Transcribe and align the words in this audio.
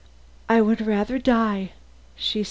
"I 0.49 0.61
would 0.61 0.81
rather 0.81 1.19
die," 1.19 1.73
said 2.15 2.23
she. 2.23 2.39